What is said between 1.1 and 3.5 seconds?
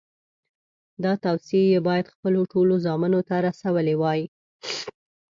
توصیې یې باید خپلو ټولو زامنو ته